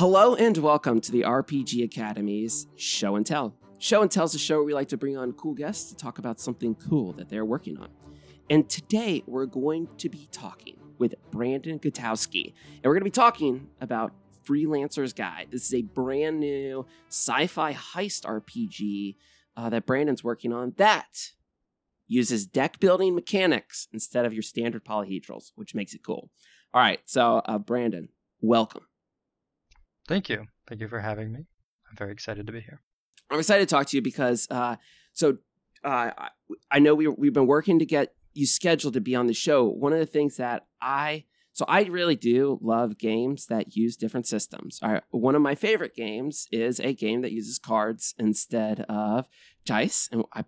[0.00, 3.54] Hello and welcome to the RPG Academy's Show and Tell.
[3.78, 5.94] Show and Tell is a show where we like to bring on cool guests to
[5.94, 7.90] talk about something cool that they're working on.
[8.48, 12.54] And today we're going to be talking with Brandon Gutowski.
[12.76, 14.14] And we're going to be talking about
[14.48, 15.48] Freelancer's Guide.
[15.50, 19.16] This is a brand new sci fi heist RPG
[19.54, 21.32] uh, that Brandon's working on that
[22.08, 26.30] uses deck building mechanics instead of your standard polyhedrals, which makes it cool.
[26.72, 28.08] All right, so uh, Brandon,
[28.40, 28.86] welcome.
[30.10, 30.48] Thank you.
[30.68, 31.46] Thank you for having me.
[31.88, 32.80] I'm very excited to be here.
[33.30, 34.74] I'm excited to talk to you because, uh,
[35.12, 35.36] so
[35.84, 36.10] uh,
[36.68, 39.68] I know we, we've been working to get you scheduled to be on the show.
[39.68, 44.26] One of the things that I, so I really do love games that use different
[44.26, 44.80] systems.
[45.10, 49.28] One of my favorite games is a game that uses cards instead of
[49.64, 50.44] dice, and I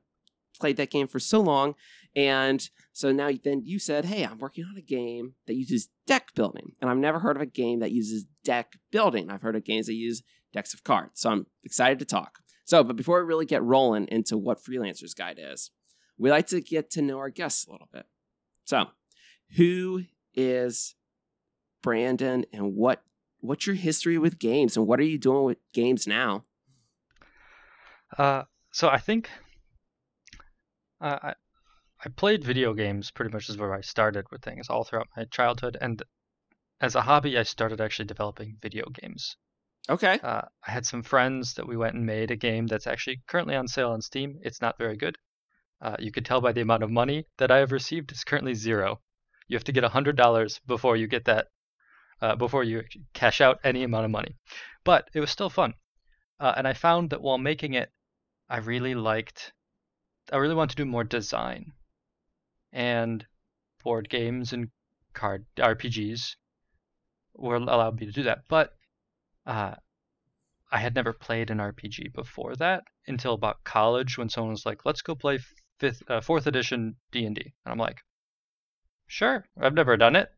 [0.58, 1.76] played that game for so long.
[2.14, 6.28] And so now then you said, Hey, I'm working on a game that uses deck
[6.34, 6.72] building.
[6.80, 9.30] And I've never heard of a game that uses deck building.
[9.30, 11.20] I've heard of games that use decks of cards.
[11.20, 12.38] So I'm excited to talk.
[12.64, 15.70] So, but before we really get rolling into what Freelancer's Guide is,
[16.18, 18.06] we like to get to know our guests a little bit.
[18.64, 18.86] So,
[19.56, 20.94] who is
[21.82, 23.02] Brandon and what
[23.40, 26.44] what's your history with games and what are you doing with games now?
[28.16, 29.28] Uh, so I think
[31.00, 31.34] uh, I
[32.04, 35.24] I played video games pretty much is where I started with things all throughout my
[35.26, 36.02] childhood, and
[36.80, 39.36] as a hobby, I started actually developing video games.
[39.88, 40.18] Okay.
[40.20, 43.54] Uh, I had some friends that we went and made a game that's actually currently
[43.54, 44.40] on sale on Steam.
[44.42, 45.16] It's not very good.
[45.80, 48.10] Uh, you could tell by the amount of money that I have received.
[48.10, 49.00] It's currently zero.
[49.46, 51.48] You have to get hundred dollars before you get that,
[52.20, 54.36] uh, before you cash out any amount of money.
[54.82, 55.74] But it was still fun,
[56.40, 57.92] uh, and I found that while making it,
[58.48, 59.52] I really liked.
[60.32, 61.72] I really wanted to do more design,
[62.72, 63.26] and
[63.82, 64.70] board games and
[65.12, 66.36] card RPGs
[67.34, 68.44] were allowed me to do that.
[68.48, 68.72] But
[69.46, 69.74] uh,
[70.70, 74.84] I had never played an RPG before that until about college when someone was like,
[74.84, 75.38] "Let's go play
[75.78, 78.02] fifth, uh, fourth edition D and D," and I'm like,
[79.06, 80.30] "Sure, I've never done it.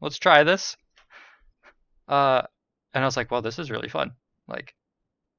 [0.00, 0.76] Let's try this."
[2.06, 2.42] Uh,
[2.92, 4.12] and I was like, "Well, this is really fun.
[4.46, 4.74] Like,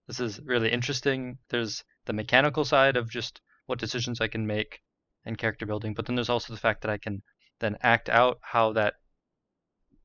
[0.08, 1.38] this is really interesting.
[1.50, 4.82] There's the mechanical side of just what decisions I can make
[5.30, 7.22] and character building, but then there's also the fact that I can
[7.60, 8.96] then act out how that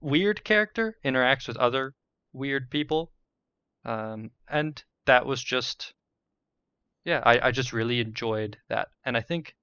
[0.00, 1.94] weird character interacts with other
[2.32, 3.10] weird people.
[3.84, 5.94] Um, and that was just,
[7.04, 8.88] yeah, I, I just really enjoyed that.
[9.04, 9.54] And I think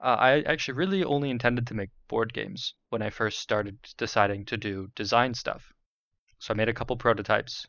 [0.00, 4.44] uh, I actually really only intended to make board games when I first started deciding
[4.46, 5.72] to do design stuff.
[6.38, 7.66] So I made a couple prototypes.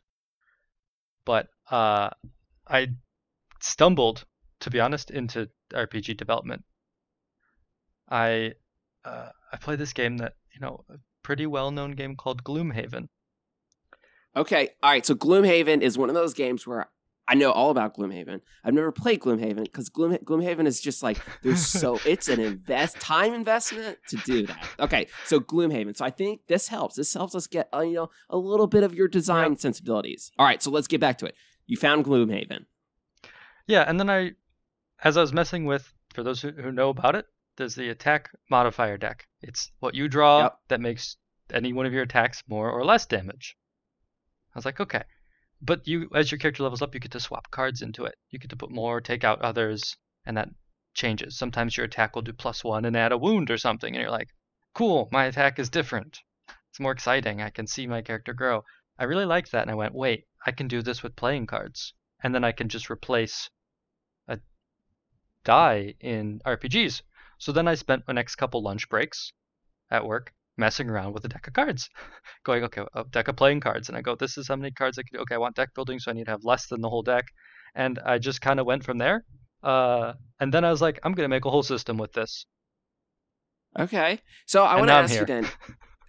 [1.24, 2.10] But uh,
[2.66, 2.88] I
[3.60, 4.24] stumbled,
[4.60, 6.64] to be honest, into RPG development.
[8.10, 8.54] I
[9.04, 13.08] uh, I played this game that you know a pretty well known game called Gloomhaven.
[14.36, 15.04] Okay, all right.
[15.04, 16.88] So Gloomhaven is one of those games where
[17.26, 18.40] I know all about Gloomhaven.
[18.64, 22.98] I've never played Gloomhaven because Gloom, Gloomhaven is just like there's so it's an invest
[23.00, 24.66] time investment to do that.
[24.80, 25.94] Okay, so Gloomhaven.
[25.96, 26.96] So I think this helps.
[26.96, 30.32] This helps us get uh, you know a little bit of your design sensibilities.
[30.38, 31.34] All right, so let's get back to it.
[31.66, 32.64] You found Gloomhaven.
[33.66, 34.32] Yeah, and then I,
[35.04, 37.26] as I was messing with, for those who, who know about it,
[37.56, 39.26] there's the attack modifier deck.
[39.42, 40.58] It's what you draw yep.
[40.68, 41.16] that makes
[41.52, 43.56] any one of your attacks more or less damage.
[44.54, 45.02] I was like, okay.
[45.60, 48.16] But you, as your character levels up, you get to swap cards into it.
[48.30, 50.50] You get to put more, take out others, and that
[50.94, 51.36] changes.
[51.36, 54.10] Sometimes your attack will do plus one and add a wound or something, and you're
[54.10, 54.28] like,
[54.74, 56.20] cool, my attack is different.
[56.70, 57.42] It's more exciting.
[57.42, 58.62] I can see my character grow.
[58.98, 61.94] I really liked that, and I went, wait, I can do this with playing cards.
[62.22, 63.50] And then I can just replace
[65.48, 67.00] die in RPGs.
[67.38, 69.32] So then I spent my next couple lunch breaks
[69.90, 71.88] at work messing around with a deck of cards,
[72.44, 73.88] going, okay, a deck of playing cards.
[73.88, 75.22] And I go, this is how many cards I can do.
[75.22, 77.24] Okay, I want deck building, so I need to have less than the whole deck.
[77.74, 79.24] And I just kind of went from there.
[79.62, 82.44] Uh, and then I was like, I'm going to make a whole system with this.
[83.78, 84.20] Okay.
[84.46, 85.48] So I want to ask you then.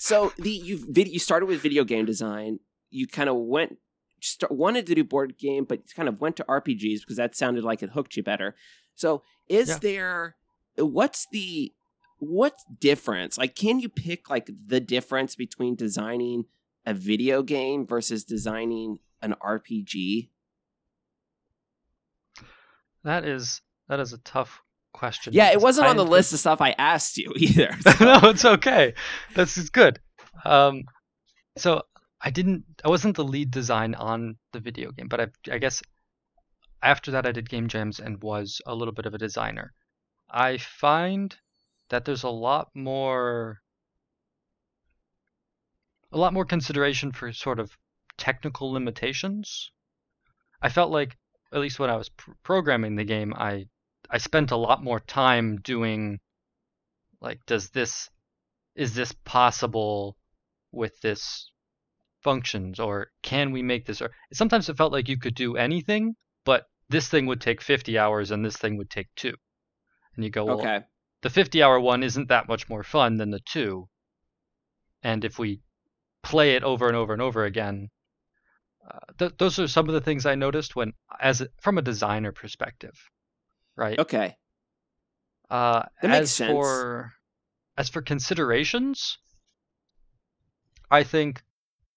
[0.02, 2.60] So the you you started with video game design.
[2.90, 3.80] You kind of went
[4.22, 7.66] start, wanted to do board game, but kind of went to RPGs because that sounded
[7.66, 8.56] like it hooked you better.
[9.00, 9.78] So is yeah.
[9.82, 10.36] there
[10.78, 11.72] what's the
[12.20, 13.38] what difference?
[13.38, 16.46] Like, can you pick like the difference between designing
[16.86, 20.30] a video game versus designing an RPG?
[23.06, 24.62] That is that is a tough
[24.92, 25.34] question.
[25.34, 27.76] Yeah, it wasn't on the list of stuff I asked you either.
[27.82, 28.06] So.
[28.06, 28.96] no, it's okay.
[29.34, 30.00] This is good.
[30.44, 30.84] Um,
[31.58, 31.84] so
[32.22, 32.66] I didn't.
[32.84, 35.82] I wasn't the lead design on the video game, but I, I guess
[36.82, 39.74] after that I did game jams and was a little bit of a designer.
[40.30, 41.36] I find
[41.90, 43.62] that there's a lot more
[46.12, 47.78] a lot more consideration for sort of
[48.18, 49.72] technical limitations.
[50.62, 51.18] I felt like,
[51.52, 53.68] at least when I was pr- programming the game, I
[54.10, 56.20] I spent a lot more time doing
[57.22, 58.10] like, does this
[58.76, 60.18] is this possible
[60.72, 61.52] with this
[62.22, 66.16] functions or can we make this or sometimes it felt like you could do anything
[66.50, 69.36] but this thing would take 50 hours and this thing would take two
[70.16, 70.80] and you go well Okay.
[71.22, 73.88] the 50 hour one isn't that much more fun than the two
[75.04, 75.62] and if we
[76.24, 77.90] play it over and over and over again
[78.90, 80.92] uh, th- those are some of the things i noticed when
[81.22, 82.96] as a, from a designer perspective
[83.76, 84.36] right Okay.
[85.52, 86.58] uh, That makes as sense.
[86.58, 87.14] for
[87.78, 89.18] as for considerations,
[90.92, 91.44] I think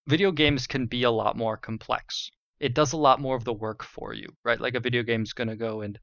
[0.07, 2.31] video games can be a lot more complex.
[2.63, 4.61] It does a lot more of the work for you, right?
[4.61, 5.99] Like a video game's gonna go and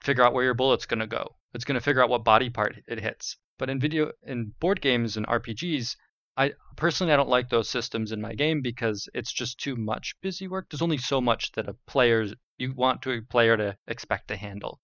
[0.00, 1.34] figure out where your bullet's gonna go.
[1.52, 3.36] It's gonna figure out what body part it hits.
[3.58, 5.96] But in video in board games and RPGs,
[6.36, 10.14] I personally I don't like those systems in my game because it's just too much
[10.20, 10.70] busy work.
[10.70, 14.36] There's only so much that a player you want to a player to expect to
[14.36, 14.80] handle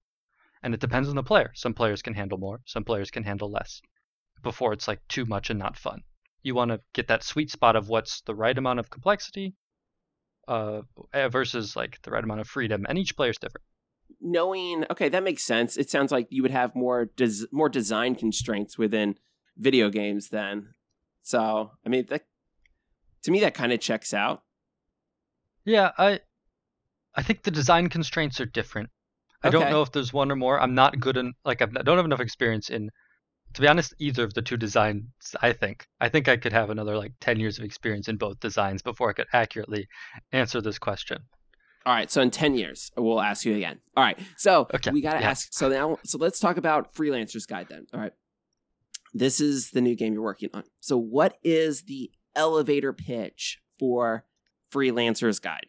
[0.65, 1.53] and it depends on the player.
[1.55, 3.81] Some players can handle more, some players can handle less.
[4.43, 6.03] Before it's like too much and not fun.
[6.43, 9.55] You want to get that sweet spot of what's the right amount of complexity
[10.49, 10.83] uh,
[11.29, 13.65] versus like the right amount of freedom, and each player's different.
[14.21, 15.77] Knowing okay, that makes sense.
[15.77, 19.17] It sounds like you would have more des- more design constraints within
[19.57, 20.69] video games then.
[21.23, 22.27] So I mean, that
[23.25, 24.43] to me that kind of checks out.
[25.65, 26.21] Yeah, I
[27.15, 28.91] I think the design constraints are different.
[29.43, 30.59] I don't know if there's one or more.
[30.61, 32.91] I'm not good in like I've- I don't have enough experience in
[33.55, 35.05] to be honest either of the two designs.
[35.41, 38.41] I think I think I could have another like 10 years of experience in both
[38.41, 39.89] designs before I could accurately
[40.33, 41.19] answer this question.
[41.87, 43.79] All right, so in 10 years, we'll ask you again.
[43.97, 45.31] All right, so Okay, we got to yeah.
[45.31, 45.49] ask.
[45.53, 47.87] So now, so let's talk about Freelancer's Guide then.
[47.95, 48.13] All right.
[49.15, 50.65] This is the new game you're working on.
[50.81, 54.25] So, what is the elevator pitch for
[54.73, 55.67] Freelancer's Guide?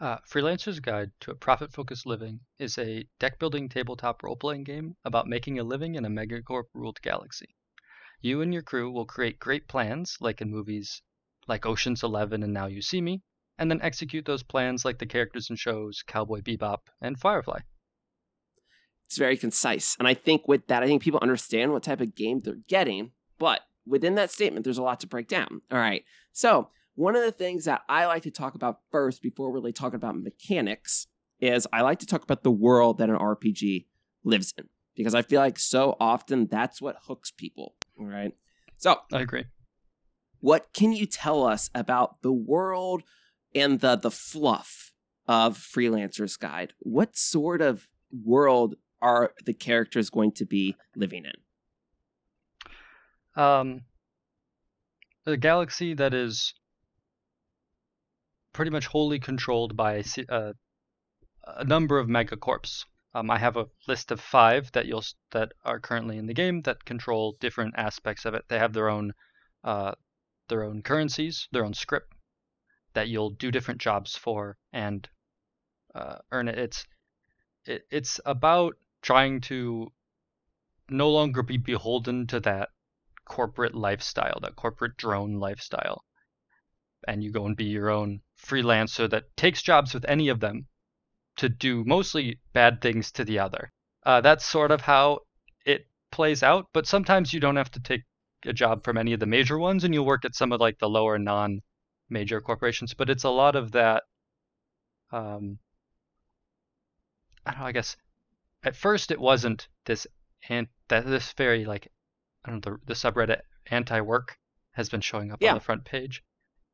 [0.00, 4.62] Uh, Freelancer's Guide to a Profit Focused Living is a deck building tabletop role playing
[4.62, 7.56] game about making a living in a megacorp ruled galaxy.
[8.20, 11.02] You and your crew will create great plans, like in movies
[11.48, 13.22] like Ocean's Eleven and Now You See Me,
[13.58, 17.60] and then execute those plans like the characters in shows Cowboy Bebop and Firefly.
[19.06, 19.96] It's very concise.
[19.98, 23.12] And I think with that, I think people understand what type of game they're getting.
[23.38, 25.62] But within that statement, there's a lot to break down.
[25.72, 26.04] All right.
[26.32, 26.68] So,
[26.98, 30.20] one of the things that I like to talk about first before really talking about
[30.20, 31.06] mechanics
[31.40, 33.86] is I like to talk about the world that an RPG
[34.24, 37.76] lives in because I feel like so often that's what hooks people.
[37.96, 38.32] right?
[38.78, 39.44] So, I agree.
[40.40, 43.04] what can you tell us about the world
[43.54, 44.92] and the the fluff
[45.28, 47.86] of freelancer's guide what sort of
[48.24, 51.32] world are the characters going to be living in
[53.40, 53.82] Um,
[55.26, 56.54] a galaxy that is
[58.58, 60.52] pretty much wholly controlled by a, uh,
[61.46, 62.84] a number of megacorps.
[63.14, 66.62] Um, I have a list of five that you'll that are currently in the game
[66.62, 68.46] that control different aspects of it.
[68.48, 69.12] They have their own
[69.62, 69.92] uh,
[70.48, 72.12] their own currencies, their own script
[72.94, 75.08] that you'll do different jobs for and
[75.94, 76.58] uh, earn it.
[76.58, 76.84] It's
[77.64, 79.92] it, it's about trying to
[80.88, 82.70] no longer be beholden to that
[83.24, 86.02] corporate lifestyle, that corporate drone lifestyle.
[87.06, 90.66] And you go and be your own freelancer that takes jobs with any of them
[91.36, 93.70] to do mostly bad things to the other.
[94.04, 95.20] Uh, that's sort of how
[95.64, 98.02] it plays out, but sometimes you don't have to take
[98.44, 100.78] a job from any of the major ones and you'll work at some of like
[100.78, 101.60] the lower non
[102.08, 104.02] major corporations, but it's a lot of that
[105.12, 105.58] um
[107.46, 107.96] I don't know, I guess
[108.62, 110.06] at first it wasn't this
[110.48, 111.88] and that this very like
[112.44, 113.40] I don't know the, the subreddit
[113.70, 114.36] anti-work
[114.72, 115.50] has been showing up Yeah.
[115.50, 116.22] on the front page.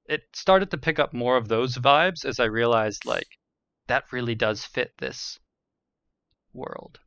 [0.07, 3.27] It started to pick up more of those vibes as I realized like
[3.87, 5.39] that really does fit this
[6.53, 7.01] world.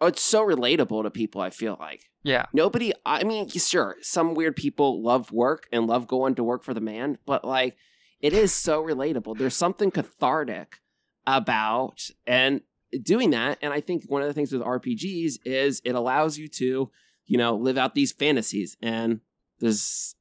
[0.00, 2.46] oh it's so relatable to people i feel like Yeah.
[2.52, 6.72] nobody i mean sure some weird people love work and love going to work for
[6.74, 7.76] the man but like
[8.20, 10.80] it is so relatable there's something cathartic
[11.26, 12.60] about and
[12.94, 16.38] uh, doing that and i think one of the things with rpgs is it allows
[16.38, 16.90] you to
[17.26, 19.20] you know live out these fantasies and
[19.60, 20.14] there's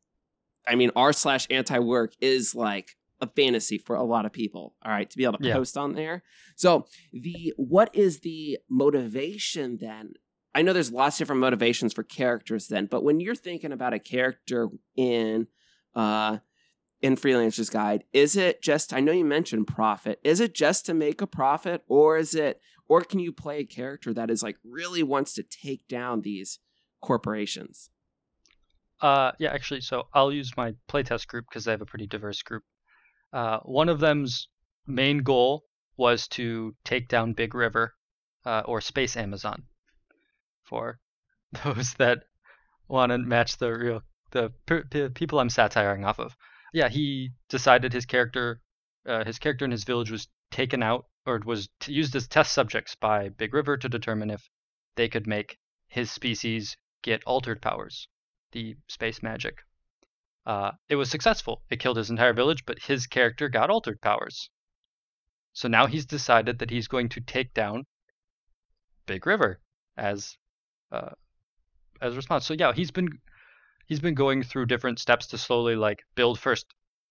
[0.67, 4.91] i mean r slash anti-work is like a fantasy for a lot of people all
[4.91, 5.53] right to be able to Yeah.
[5.55, 6.23] post on there
[6.55, 10.13] so the what is the motivation then
[10.53, 13.93] I know there's lots of different motivations for characters then, but when you're thinking about
[13.93, 15.47] a character in
[15.95, 16.39] uh
[17.01, 20.19] in Freelancer's Guide, is it just I know you mentioned profit.
[20.25, 23.63] Is it just to make a profit or is it or can you play a
[23.65, 26.59] character that is like really wants to take down these
[27.01, 27.89] corporations?
[29.01, 32.41] Uh, yeah, actually, so I'll use my playtest group because I have a pretty diverse
[32.43, 32.63] group.
[33.33, 34.47] Uh, one of them's
[34.85, 35.63] main goal
[35.97, 37.95] was to take down Big River,
[38.45, 39.63] uh, or Space Amazon,
[40.63, 40.99] for
[41.63, 42.23] those that
[42.87, 46.35] want to match the real the people I'm satiring off of.
[46.73, 48.61] Yeah, he decided his character,
[49.05, 52.53] uh, his character in his village was taken out or was t- used as test
[52.53, 54.49] subjects by Big River to determine if
[54.95, 58.07] they could make his species get altered powers,
[58.51, 59.59] the space magic.
[60.45, 61.61] Uh, it was successful.
[61.69, 64.49] It killed his entire village, but his character got altered powers.
[65.53, 67.85] So now he's decided that he's going to take down
[69.05, 69.59] Big River
[69.97, 70.37] as
[70.91, 71.11] uh,
[72.01, 72.45] as a response.
[72.45, 73.09] So yeah, he's been
[73.85, 76.65] he's been going through different steps to slowly like build first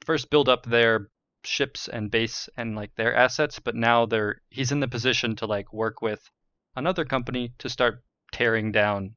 [0.04, 1.08] first build up their
[1.44, 5.46] ships and base and like their assets, but now they're he's in the position to
[5.46, 6.30] like work with
[6.76, 9.14] another company to start tearing down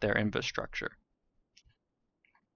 [0.00, 0.96] their infrastructure.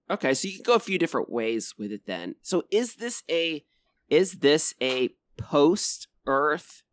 [0.09, 2.35] Okay, so you can go a few different ways with it then.
[2.41, 3.63] So is this a
[4.09, 6.83] is this a post Earth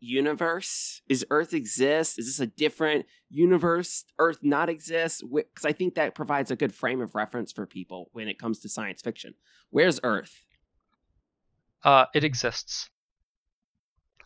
[0.00, 1.02] universe?
[1.08, 2.18] Is Earth exist?
[2.18, 4.04] Is this a different universe?
[4.18, 5.22] Earth not exist?
[5.32, 8.58] Because I think that provides a good frame of reference for people when it comes
[8.60, 9.34] to science fiction.
[9.70, 10.44] Where's Earth?
[11.84, 12.90] Uh, it exists.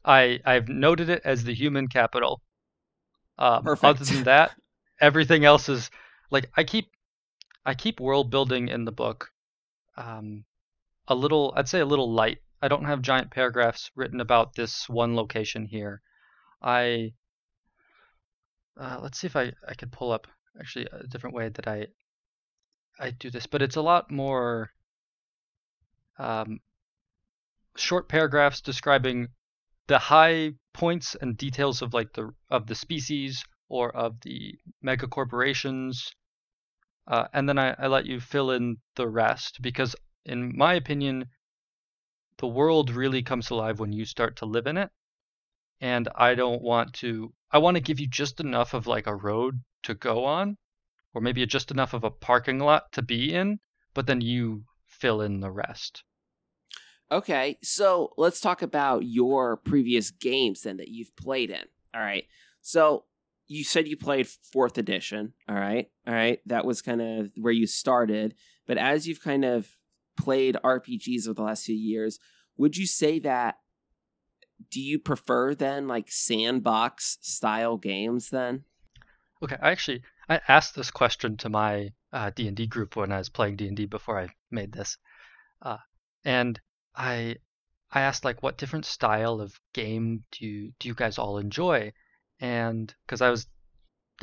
[0.04, 2.40] I I've noted it as the human capital.
[3.38, 3.84] Um, Perfect.
[3.84, 4.52] Other than that,
[5.00, 5.90] everything else is
[6.30, 6.90] like I keep
[7.64, 9.30] I keep world building in the book
[9.96, 10.44] um,
[11.08, 12.38] a little I'd say a little light.
[12.62, 16.02] I don't have giant paragraphs written about this one location here.
[16.62, 17.12] I
[18.80, 20.26] uh, let's see if I I could pull up
[20.58, 21.88] actually a different way that I
[22.98, 24.70] I do this, but it's a lot more
[26.18, 26.60] um,
[27.76, 29.28] short paragraphs describing
[29.86, 35.06] the high points and details of like the of the species or of the mega
[35.06, 36.14] corporations
[37.06, 41.26] uh, and then I, I let you fill in the rest because in my opinion
[42.38, 44.90] the world really comes alive when you start to live in it
[45.80, 49.14] and i don't want to i want to give you just enough of like a
[49.14, 50.56] road to go on
[51.14, 53.58] or maybe just enough of a parking lot to be in
[53.94, 56.04] but then you fill in the rest
[57.12, 61.64] Okay, so let's talk about your previous games then that you've played in.
[61.92, 62.24] All right.
[62.62, 63.04] So
[63.50, 65.32] you said you played fourth edition.
[65.48, 65.90] All right.
[66.06, 66.38] All right.
[66.46, 68.36] That was kind of where you started.
[68.64, 69.76] But as you've kind of
[70.16, 72.20] played RPGs over the last few years,
[72.56, 73.56] would you say that
[74.70, 78.62] do you prefer then like sandbox style games then?
[79.42, 83.30] Okay, I actually I asked this question to my uh, D&D group when I was
[83.30, 84.96] playing D&D before I made this.
[85.60, 85.78] Uh,
[86.24, 86.60] and
[86.94, 87.34] I
[87.90, 91.92] I asked like what different style of game do you, do you guys all enjoy?
[92.40, 93.46] And cuz I was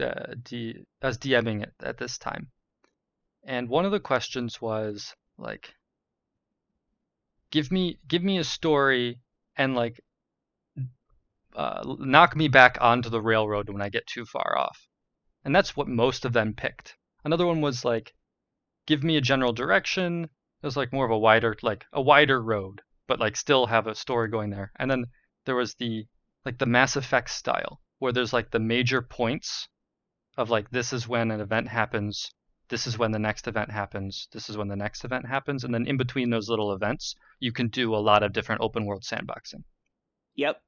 [0.02, 2.52] uh, D, I was DMing it at this time.
[3.44, 5.74] And one of the questions was like
[7.52, 9.20] give me give me a story
[9.56, 10.00] and like
[11.56, 14.88] uh, knock me back onto the railroad when I get too far off.
[15.44, 16.96] And that's what most of them picked.
[17.24, 18.14] Another one was like
[18.86, 20.26] give me a general direction.
[20.26, 23.88] It was like more of a wider like a wider road, but like still have
[23.88, 24.72] a story going there.
[24.76, 25.06] And then
[25.46, 26.06] there was the
[26.46, 29.68] like the Mass Effect style where there's like the major points
[30.38, 32.32] of like this is when an event happens,
[32.70, 35.74] this is when the next event happens, this is when the next event happens, and
[35.74, 39.04] then in between those little events, you can do a lot of different open world
[39.04, 39.64] sandboxing.
[40.36, 40.62] Yep.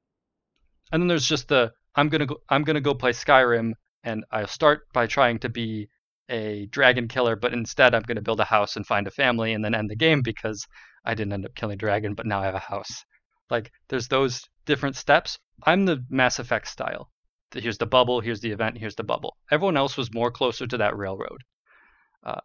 [0.90, 3.72] And then there's just the I'm gonna go I'm gonna go play Skyrim
[4.02, 5.88] and I'll start by trying to be
[6.28, 9.64] a dragon killer, but instead I'm gonna build a house and find a family and
[9.64, 10.66] then end the game because
[11.04, 13.04] I didn't end up killing dragon, but now I have a house.
[13.50, 15.38] Like there's those different steps.
[15.64, 17.10] I'm the Mass Effect style.
[17.52, 19.36] Here's the bubble, here's the event, here's the bubble.
[19.50, 21.42] Everyone else was more closer to that railroad.
[22.22, 22.40] Uh,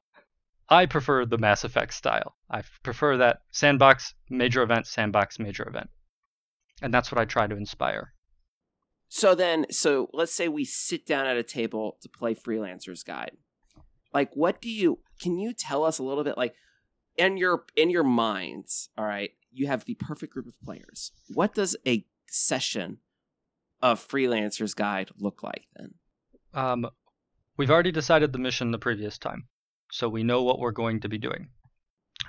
[0.67, 2.35] I prefer the Mass Effect style.
[2.49, 5.89] I prefer that sandbox, major event, sandbox, major event.
[6.81, 8.13] And that's what I try to inspire.
[9.07, 13.37] So then, so let's say we sit down at a table to play Freelancer's Guide.
[14.13, 14.99] Like, what do you?
[15.21, 16.37] Can you tell us a little bit?
[16.37, 16.55] Like,
[17.17, 21.11] in your in your minds, all right, you have the perfect group of players.
[21.33, 22.97] What does a session
[23.81, 25.93] of Freelancer's Guide look like then?
[26.53, 26.89] Um,
[27.57, 29.47] we've already decided the mission the previous time,
[29.91, 31.49] so we know what we're going to be doing.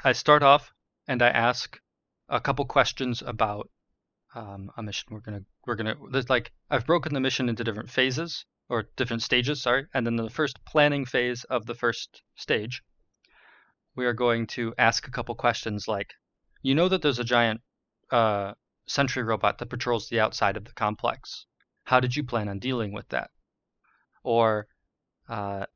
[0.04, 0.72] I start off
[1.08, 1.80] and I ask
[2.28, 3.70] a couple questions about
[4.34, 5.08] um, a mission.
[5.10, 9.22] We're gonna we're gonna there's like I've broken the mission into different phases or different
[9.22, 12.82] stages, sorry, and then the first planning phase of the first stage,
[13.94, 16.14] we are going to ask a couple questions like,
[16.62, 17.60] you know that there's a giant
[18.10, 18.54] uh,
[18.86, 21.46] sentry robot that patrols the outside of the complex.
[21.84, 23.30] How did you plan on dealing with that?
[24.22, 24.68] Or
[25.28, 25.66] uh,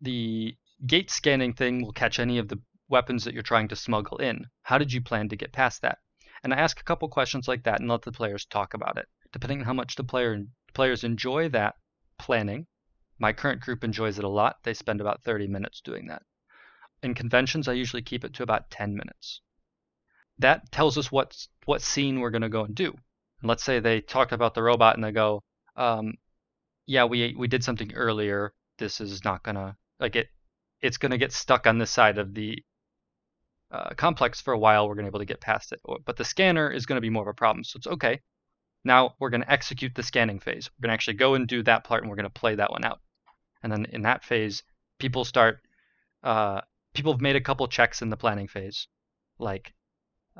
[0.00, 4.18] the gate scanning thing will catch any of the weapons that you're trying to smuggle
[4.18, 4.46] in.
[4.62, 5.98] How did you plan to get past that?
[6.42, 9.08] And I ask a couple questions like that and let the players talk about it.
[9.32, 11.74] Depending on how much the player players enjoy that
[12.18, 12.66] planning,
[13.18, 14.62] my current group enjoys it a lot.
[14.62, 16.22] They spend about 30 minutes doing that.
[17.02, 19.40] In conventions, I usually keep it to about 10 minutes.
[20.38, 22.94] That tells us what what scene we're going to go and do.
[23.40, 25.42] And let's say they talk about the robot and they go,
[25.76, 26.14] um,
[26.86, 28.52] "Yeah, we we did something earlier.
[28.78, 30.28] This is not gonna like it.
[30.80, 32.64] It's gonna get stuck on this side of the
[33.70, 34.88] uh, complex for a while.
[34.88, 35.80] We're gonna be able to get past it.
[36.04, 37.64] But the scanner is gonna be more of a problem.
[37.64, 38.20] So it's okay.
[38.84, 40.70] Now we're gonna execute the scanning phase.
[40.70, 43.00] We're gonna actually go and do that part, and we're gonna play that one out.
[43.62, 44.62] And then in that phase,
[44.98, 45.60] people start.
[46.22, 46.62] Uh,
[46.94, 48.88] people have made a couple checks in the planning phase,
[49.38, 49.72] like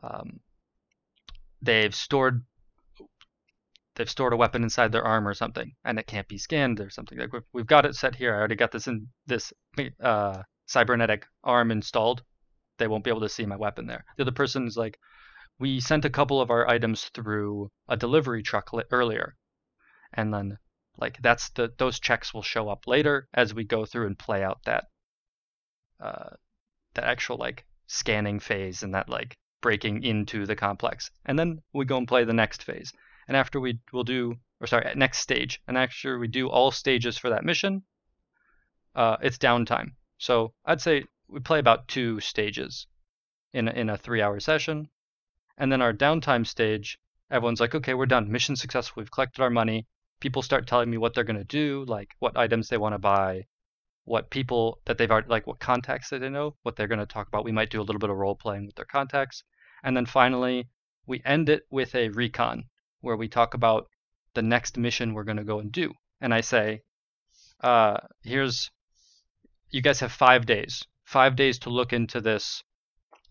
[0.02, 0.40] um,
[1.62, 2.45] they've stored
[3.99, 6.88] they've stored a weapon inside their arm or something, and it can't be scanned or
[6.88, 7.19] something.
[7.19, 8.33] Like we've got it set here.
[8.35, 9.52] I already got this in this
[10.02, 12.23] uh, cybernetic arm installed.
[12.78, 14.05] They won't be able to see my weapon there.
[14.17, 14.99] The other person is like,
[15.59, 19.35] we sent a couple of our items through a delivery truck li- earlier,
[20.14, 20.59] and then
[20.97, 24.45] like that's the those checks will show up later as we go through and play
[24.45, 24.85] out that
[26.00, 26.31] uh,
[26.95, 31.84] that actual like scanning phase and that like breaking into the complex, and then we
[31.84, 32.92] go and play the next phase.
[33.26, 37.18] And after we will do, or sorry, next stage, and after we do all stages
[37.18, 37.82] for that mission,
[38.94, 39.92] uh, it's downtime.
[40.18, 42.86] So I'd say we play about two stages
[43.52, 44.88] in a, in a three-hour session,
[45.56, 46.98] and then our downtime stage,
[47.30, 49.86] everyone's like, okay, we're done, mission successful, we've collected our money.
[50.20, 53.44] People start telling me what they're gonna do, like what items they want to buy,
[54.08, 57.28] what people that they've already like what contacts that they know, what they're gonna talk
[57.28, 57.44] about.
[57.44, 59.44] We might do a little bit of role playing with their contacts,
[59.82, 60.68] and then finally
[61.06, 62.64] we end it with a recon
[63.00, 63.86] where we talk about
[64.34, 65.92] the next mission we're going to go and do.
[66.20, 66.82] And I say,
[67.62, 68.70] uh, here's,
[69.70, 72.62] you guys have five days, five days to look into this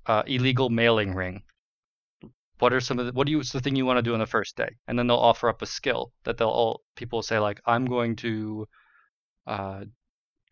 [0.08, 1.44] uh, illegal mailing ring.
[2.60, 4.14] What are some of the, what do you, what's the thing you want to do
[4.14, 4.70] on the first day?
[4.88, 8.16] And then they'll offer up a skill that they'll all, people say like, I'm going
[8.18, 8.68] to,
[9.46, 9.82] uh,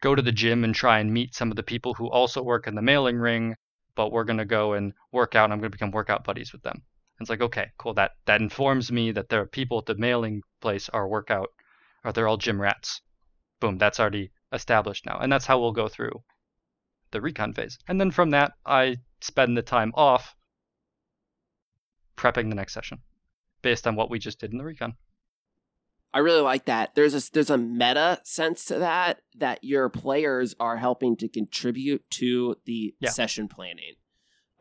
[0.06, 2.68] go to the gym and try and meet some of the people who also work
[2.68, 3.56] in the mailing ring,
[3.96, 6.54] but we're going to go and work out and I'm going to become workout buddies
[6.54, 6.84] with them.
[7.20, 7.96] It's like, okay, cool.
[7.96, 11.50] That that informs me that there are people at the mailing place are workout,
[12.04, 13.02] or they're all gym rats.
[13.60, 16.22] Boom, that's already established now, and that's how we'll go through
[17.12, 17.80] the recon phase.
[17.88, 20.36] And then from that, I spend the time off
[22.16, 23.00] prepping the next session,
[23.64, 24.94] based on what we just did in the recon.
[26.16, 26.96] I really like that.
[26.96, 32.10] There's a there's a meta sense to that that your players are helping to contribute
[32.12, 33.10] to the yeah.
[33.10, 33.96] session planning.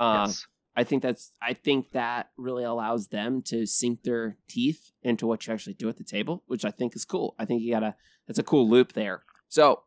[0.01, 0.49] Uh, yes.
[0.75, 5.47] I think that's I think that really allows them to sink their teeth into what
[5.47, 7.37] you actually do at the table, which I think is cool.
[7.39, 7.95] I think you gotta
[8.27, 9.23] that's a cool loop there.
[9.49, 9.83] So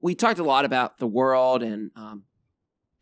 [0.00, 2.22] we talked a lot about the world and um,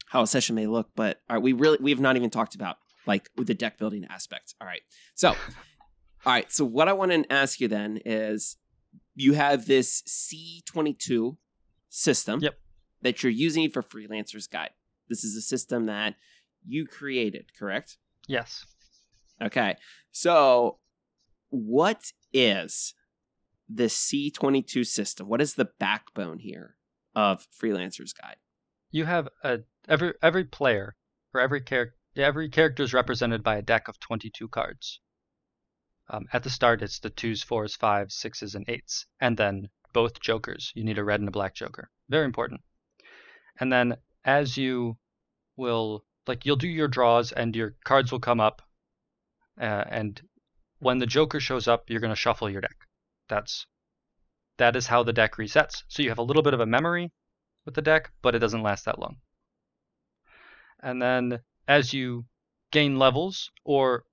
[0.07, 2.55] how a session may look, but all right, we really we have not even talked
[2.55, 4.55] about like the deck building aspect.
[4.59, 4.81] All right,
[5.15, 5.35] so
[6.27, 8.57] all right, so what I want to ask you then is
[9.15, 11.39] you have this C twenty two
[11.89, 12.55] system yep.
[13.03, 14.71] that you're using for Freelancer's Guide.
[15.09, 16.15] This is a system that
[16.67, 17.99] you created, correct?
[18.27, 18.65] Yes.
[19.43, 19.77] Okay.
[20.13, 20.79] So,
[21.49, 22.95] what is
[23.69, 25.29] the C22 system?
[25.29, 26.77] What is the backbone here
[27.15, 28.37] of Freelancer's Guide?
[28.91, 30.97] You have a every every player
[31.33, 35.01] or every character every character is represented by a deck of 22 cards.
[36.12, 40.20] Um, at the start, it's the twos, fours, fives, sixes, and eights, and then both
[40.20, 40.73] jokers.
[40.75, 41.88] You need a red and a black joker.
[42.09, 42.62] Very important.
[43.61, 44.99] And then as you
[45.57, 48.62] will like you'll do your draws and your cards will come up,
[49.61, 50.20] uh, and
[50.81, 52.77] when the Joker shows up, you're going to shuffle your deck.
[53.29, 53.66] That's
[54.59, 55.85] that is how the deck resets.
[55.88, 57.12] So you have a little bit of a memory
[57.64, 59.16] with the deck, but it doesn't last that long.
[60.83, 62.25] And then as you
[62.73, 64.05] gain levels or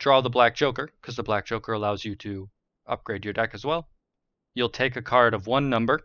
[0.00, 2.48] draw the Black Joker, because the Black Joker allows you to
[2.86, 3.88] upgrade your deck as well,
[4.54, 6.00] you'll take a card of one number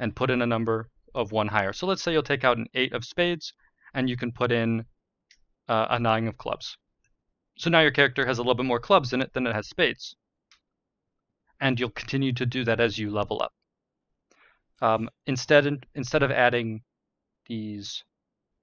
[0.00, 1.72] and put in a number of one higher.
[1.72, 3.52] So let's say you'll take out an eight of spades
[3.92, 4.84] and you can put in
[5.68, 6.76] uh, a nine of clubs.
[7.56, 9.68] So now your character has a little bit more clubs in it than it has
[9.68, 10.16] spades.
[11.60, 13.52] And you'll continue to do that as you level up.
[14.82, 16.82] Um, instead, instead of adding
[17.46, 18.02] these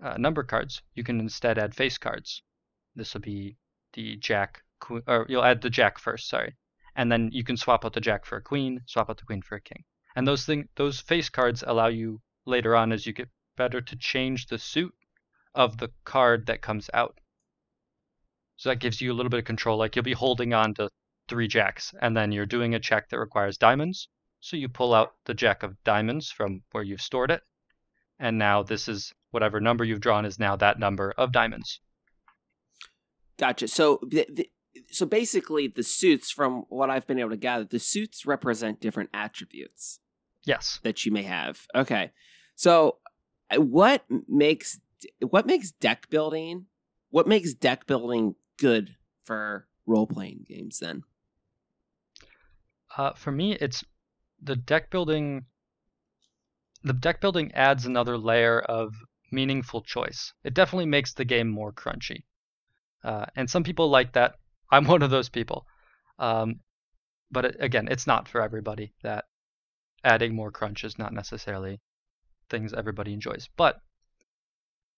[0.04, 2.41] uh, number cards, you can instead add face cards.
[2.96, 3.56] This will be
[3.94, 6.56] the jack, or you'll add the jack first, sorry,
[6.96, 9.41] and then you can swap out the jack for a queen, swap out the queen
[9.41, 9.84] for a king.
[10.15, 13.96] And those thing, those face cards allow you later on as you get better to
[13.96, 14.94] change the suit
[15.54, 17.20] of the card that comes out.
[18.58, 19.78] So that gives you a little bit of control.
[19.78, 20.89] Like you'll be holding on to
[21.28, 24.08] three jacks, and then you're doing a check that requires diamonds.
[24.39, 27.41] So you pull out the jack of diamonds from where you've stored it,
[28.20, 31.80] and now this is whatever number you've drawn is now that number of diamonds.
[33.38, 33.67] Gotcha.
[33.67, 34.50] So the,
[34.89, 39.10] so basically the suits from what I've been able to gather, the suits represent different
[39.13, 40.00] attributes.
[40.46, 40.80] Yes.
[40.84, 41.60] That you may have.
[41.76, 42.12] Okay.
[42.56, 42.98] So
[43.50, 44.80] uh, what makes
[45.20, 46.65] what makes deck building
[47.12, 51.04] what makes deck building good for role playing games then?
[52.98, 53.84] Uh, for me, it's
[54.41, 55.46] the deck building.
[56.84, 58.94] The deck building adds another layer of
[59.32, 60.34] meaningful choice.
[60.44, 62.24] It definitely makes the game more crunchy,
[63.04, 64.36] uh, and some people like that.
[64.72, 65.66] I'm one of those people.
[66.20, 66.62] Um,
[67.32, 68.94] but it, again, it's not for everybody.
[69.04, 69.26] That
[70.04, 71.80] adding more crunch is not necessarily
[72.50, 73.50] things everybody enjoys.
[73.58, 73.82] But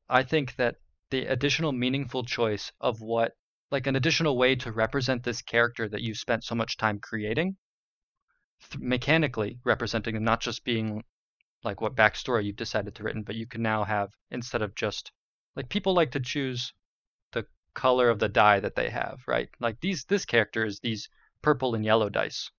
[0.09, 0.75] I think that
[1.09, 3.33] the additional meaningful choice of what,
[3.71, 7.55] like an additional way to represent this character that you spent so much time creating,
[8.71, 11.03] th- mechanically representing them, not just being
[11.63, 15.11] like what backstory you've decided to written, but you can now have instead of just
[15.55, 16.73] like people like to choose
[17.73, 19.49] color of the die that they have, right?
[19.59, 21.09] Like these this character is these
[21.41, 22.49] purple and yellow dice.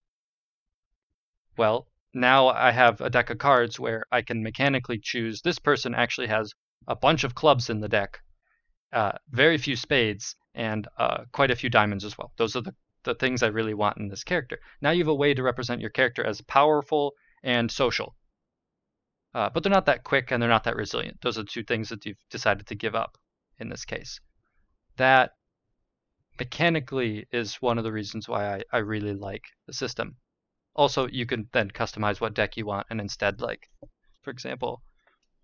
[1.57, 5.94] Well, now I have a deck of cards where I can mechanically choose this person
[5.94, 6.53] actually has
[6.87, 8.20] a bunch of clubs in the deck,
[8.92, 12.33] uh, very few spades, and uh, quite a few diamonds as well.
[12.37, 12.74] Those are the,
[13.05, 14.59] the things I really want in this character.
[14.81, 18.14] Now you have a way to represent your character as powerful and social.
[19.35, 21.20] Uh, but they're not that quick and they're not that resilient.
[21.20, 23.18] Those are two things that you've decided to give up
[23.59, 24.20] in this case.
[24.96, 25.33] That
[26.38, 30.16] mechanically is one of the reasons why I, I really like the system.
[30.74, 33.68] Also, you can then customize what deck you want, and instead, like,
[34.22, 34.83] for example,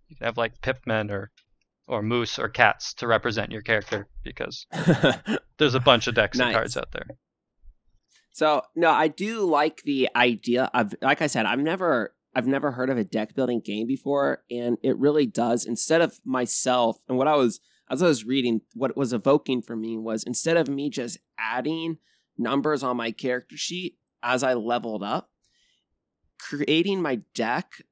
[0.08, 1.30] you can have like Pipmen or
[1.86, 4.66] or Moose or Cats to represent your character because
[5.58, 6.54] there's a bunch of decks nice.
[6.54, 7.06] cards out there.
[8.32, 12.72] So no, I do like the idea of like I said, I've never I've never
[12.72, 15.64] heard of a deck building game before, and it really does.
[15.64, 19.76] Instead of myself, and what I was as I was reading, what was evoking for
[19.76, 21.98] me was instead of me just adding
[22.38, 25.30] numbers on my character sheet as I leveled up,
[26.38, 27.82] creating my deck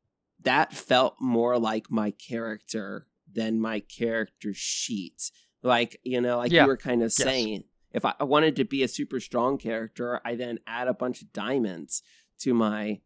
[0.43, 5.31] that felt more like my character than my character sheet.
[5.63, 6.63] Like, you know, like yeah.
[6.63, 7.17] you were kind of yes.
[7.17, 11.23] saying, if I wanted to be a super strong character, I then add a bunch
[11.23, 12.03] of diamonds
[12.41, 13.01] to my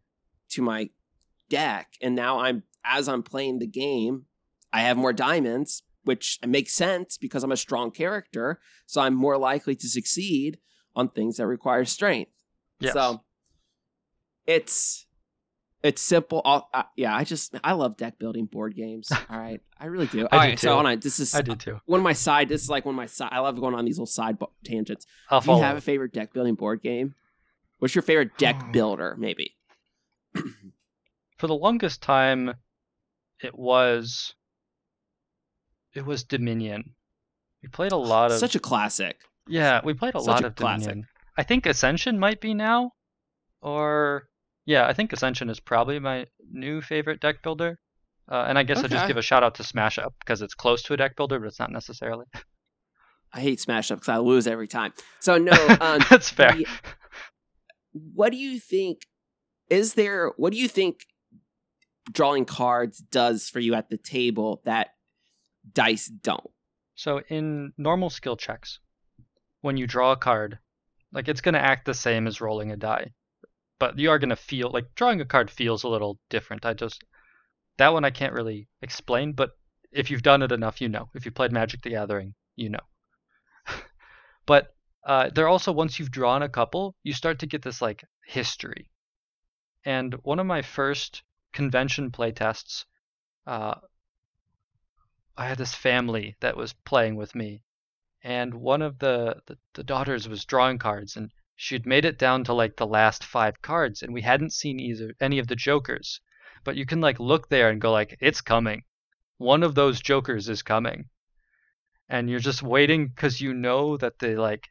[0.51, 0.91] to my
[1.49, 4.27] deck and now I'm as I'm playing the game,
[4.73, 9.39] I have more diamonds, which makes sense because I'm a strong character, so I'm more
[9.39, 10.59] likely to succeed
[10.95, 12.33] on things that require strength.
[12.81, 12.93] Yes.
[12.93, 13.23] So
[14.47, 15.07] it's
[15.83, 16.43] it's simple.
[16.45, 19.11] Uh, yeah, I just I love deck building board games.
[19.31, 20.27] All right, I really do.
[20.31, 21.01] All right, so hold on.
[21.01, 21.81] This is I do too.
[21.87, 22.49] One of my side.
[22.49, 23.31] This is like one of my side.
[23.33, 25.07] I love going on these little side tangents.
[25.31, 27.15] I'll do you have a favorite deck building board game?
[27.79, 29.17] What's your favorite deck builder?
[29.19, 29.55] Maybe.
[31.39, 32.55] For the longest time,
[33.41, 34.35] it was
[35.95, 36.95] it was Dominion.
[37.63, 39.19] We played a lot of such a classic.
[39.47, 40.89] Yeah, we played a such lot a of classic.
[40.89, 41.09] Dominion.
[41.37, 42.93] I think Ascension might be now,
[43.61, 44.29] or
[44.67, 47.79] yeah, I think Ascension is probably my new favorite deck builder.
[48.31, 48.85] Uh, and I guess okay.
[48.85, 51.17] I'll just give a shout out to Smash Up because it's close to a deck
[51.17, 52.27] builder, but it's not necessarily.
[53.33, 54.93] I hate Smash Up because I lose every time.
[55.21, 56.53] So no, um, that's fair.
[56.53, 56.67] The,
[57.93, 59.07] what do you think?
[59.69, 60.33] Is there?
[60.37, 61.07] What do you think?
[62.11, 64.89] Drawing cards does for you at the table that
[65.73, 66.51] dice don't.
[66.95, 68.79] So in normal skill checks,
[69.61, 70.59] when you draw a card,
[71.13, 73.13] like it's going to act the same as rolling a die
[73.83, 76.65] but you are going to feel like drawing a card feels a little different.
[76.65, 77.03] I just
[77.79, 79.51] that one I can't really explain, but
[79.91, 81.11] if you've done it enough, you know.
[81.17, 82.87] If you played Magic the Gathering, you know.
[84.47, 84.69] but
[85.05, 88.89] uh, there also once you've drawn a couple, you start to get this like history.
[89.85, 92.85] And one of my first convention playtests,
[93.49, 93.75] uh,
[95.37, 97.63] I had this family that was playing with me,
[98.23, 102.43] and one of the, the, the daughters was drawing cards, and She'd made it down
[102.45, 106.21] to like the last five cards, and we hadn't seen either any of the jokers.
[106.65, 108.83] But you can like look there and go like, it's coming.
[109.37, 111.11] One of those jokers is coming,
[112.09, 114.71] and you're just waiting because you know that the like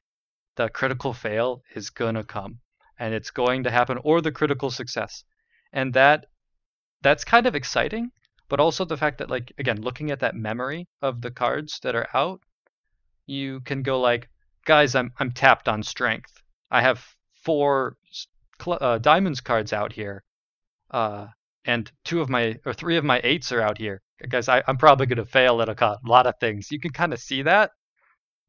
[0.56, 2.60] the critical fail is gonna come,
[3.00, 5.24] and it's going to happen, or the critical success,
[5.72, 6.26] and that
[7.02, 8.12] that's kind of exciting.
[8.52, 11.96] But also the fact that like again, looking at that memory of the cards that
[11.96, 12.42] are out,
[13.26, 14.30] you can go like,
[14.66, 17.06] guys, I'm I'm tapped on strength I have
[17.44, 17.98] four
[18.66, 20.24] uh, diamonds cards out here,
[20.90, 21.28] uh,
[21.66, 24.02] and two of my or three of my eights are out here.
[24.30, 26.72] Guys, I, am probably going to fail at a lot of things.
[26.72, 27.72] You can kind of see that,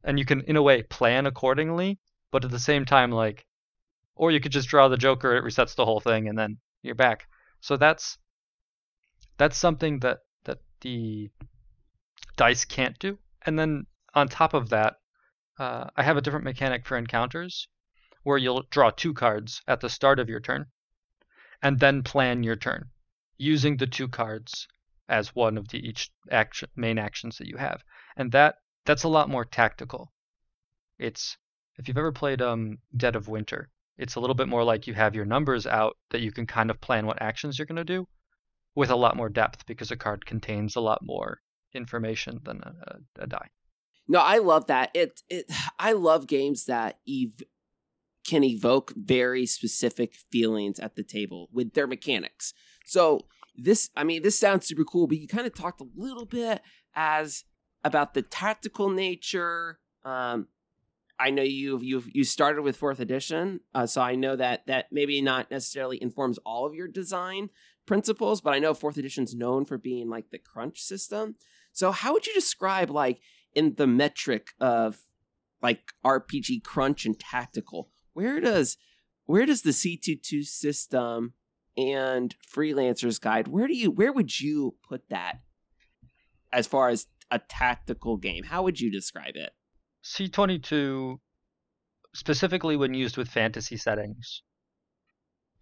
[0.04, 1.98] and you can, in a way, plan accordingly.
[2.30, 3.44] But at the same time, like,
[4.14, 5.36] or you could just draw the Joker.
[5.36, 7.26] It resets the whole thing, and then you're back.
[7.60, 8.18] So that's
[9.38, 11.30] that's something that that the
[12.36, 13.18] dice can't do.
[13.44, 14.96] And then on top of that,
[15.58, 17.68] uh, I have a different mechanic for encounters
[18.22, 20.66] where you'll draw two cards at the start of your turn
[21.62, 22.90] and then plan your turn
[23.36, 24.68] using the two cards
[25.08, 27.82] as one of the each action, main actions that you have.
[28.16, 30.12] And that that's a lot more tactical.
[30.98, 31.36] It's
[31.78, 34.94] if you've ever played um, Dead of Winter, it's a little bit more like you
[34.94, 37.84] have your numbers out that you can kind of plan what actions you're going to
[37.84, 38.06] do
[38.74, 41.40] with a lot more depth because a card contains a lot more
[41.74, 43.48] information than a, a, a die.
[44.08, 44.90] No, I love that.
[44.94, 45.46] It it
[45.78, 47.42] I love games that ev-
[48.26, 52.54] can evoke very specific feelings at the table with their mechanics.
[52.86, 53.20] So
[53.56, 56.62] this, I mean, this sounds super cool, but you kind of talked a little bit
[56.94, 57.44] as
[57.84, 59.78] about the tactical nature.
[60.04, 60.48] Um,
[61.18, 64.86] I know you've you've you started with fourth edition, uh, so I know that that
[64.90, 67.50] maybe not necessarily informs all of your design
[67.86, 71.36] principles, but I know fourth edition's known for being like the crunch system.
[71.72, 73.20] So how would you describe like
[73.54, 74.98] in the metric of
[75.62, 77.90] like RPG crunch and tactical?
[78.12, 78.76] Where does
[79.24, 81.34] where does the C22 system
[81.76, 85.40] and freelancers guide where do you where would you put that
[86.52, 89.52] as far as a tactical game how would you describe it
[90.04, 91.16] c22
[92.14, 94.42] specifically when used with fantasy settings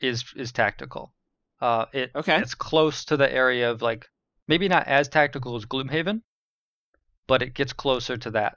[0.01, 1.15] is is tactical
[1.61, 4.09] uh it okay it's close to the area of like
[4.49, 6.23] maybe not as tactical as gloomhaven
[7.27, 8.57] but it gets closer to that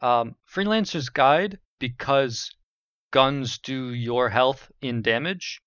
[0.00, 2.54] um freelancer's guide because
[3.10, 5.62] guns do your health in damage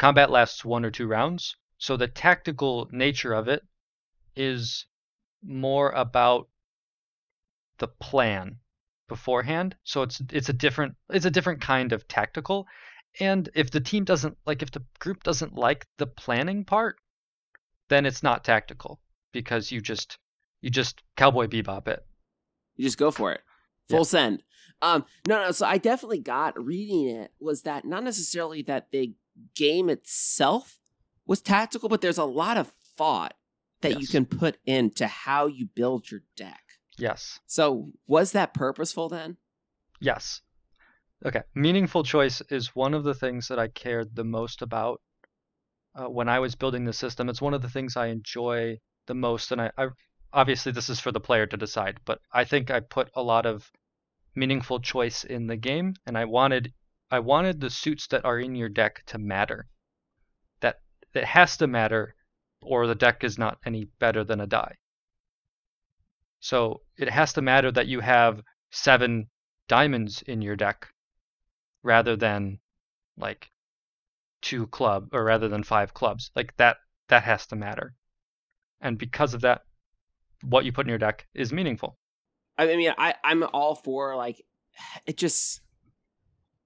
[0.00, 3.62] Combat lasts one or two rounds, so the tactical nature of it
[4.34, 4.86] is
[5.42, 6.48] more about
[7.76, 8.60] the plan
[9.08, 9.76] beforehand.
[9.84, 12.66] So it's it's a different it's a different kind of tactical.
[13.18, 16.96] And if the team doesn't like if the group doesn't like the planning part,
[17.88, 19.00] then it's not tactical
[19.32, 20.18] because you just
[20.60, 22.04] you just cowboy bebop it.
[22.76, 23.40] You just go for it.
[23.88, 24.04] Full yeah.
[24.04, 24.42] send.
[24.80, 29.14] Um no no so I definitely got reading it was that not necessarily that they
[29.56, 30.78] game itself
[31.26, 33.34] was tactical, but there's a lot of thought
[33.82, 34.00] that yes.
[34.00, 36.62] you can put into how you build your deck.
[36.98, 37.40] Yes.
[37.46, 39.36] So was that purposeful then?
[40.00, 40.42] Yes.
[41.24, 41.42] Okay.
[41.54, 45.02] Meaningful choice is one of the things that I cared the most about
[45.94, 47.28] uh, when I was building the system.
[47.28, 49.88] It's one of the things I enjoy the most, and I, I
[50.32, 53.44] obviously this is for the player to decide, but I think I put a lot
[53.44, 53.70] of
[54.34, 56.72] meaningful choice in the game, and I wanted
[57.10, 59.68] I wanted the suits that are in your deck to matter.
[60.60, 60.80] That
[61.12, 62.14] it has to matter,
[62.62, 64.76] or the deck is not any better than a die.
[66.38, 69.28] So it has to matter that you have seven
[69.68, 70.88] diamonds in your deck
[71.82, 72.58] rather than
[73.16, 73.50] like
[74.42, 76.30] two club or rather than five clubs.
[76.34, 77.94] Like that that has to matter.
[78.80, 79.62] And because of that,
[80.42, 81.98] what you put in your deck is meaningful.
[82.56, 84.42] I mean, I, I'm all for like
[85.06, 85.60] it just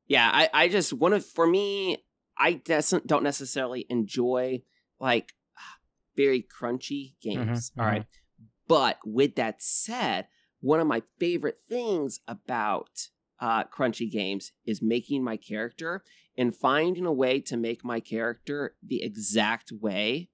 [0.06, 1.98] yeah, I, I just want to, for me,
[2.36, 4.62] I doesn't don't necessarily enjoy
[5.00, 5.32] like
[6.16, 7.70] very crunchy mm-hmm, games.
[7.70, 8.02] Mm-hmm, all right.
[8.02, 8.44] Mm-hmm.
[8.66, 10.26] But with that said,
[10.60, 13.08] one of my favorite things about
[13.40, 16.02] uh, crunchy games is making my character
[16.36, 20.28] and finding a way to make my character the exact way